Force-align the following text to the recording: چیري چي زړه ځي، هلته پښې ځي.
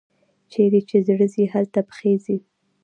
چیري 0.51 0.81
چي 0.89 0.97
زړه 1.07 1.27
ځي، 1.33 1.43
هلته 1.53 1.79
پښې 1.89 2.13
ځي. 2.25 2.37